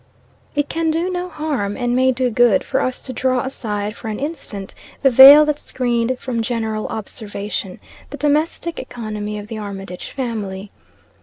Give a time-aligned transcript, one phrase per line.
[0.55, 4.07] It can do no harm, and may do good, for us to draw aside for
[4.07, 10.09] an instant the veil that screened from general observation the domestic economy of the Armitage
[10.09, 10.71] family.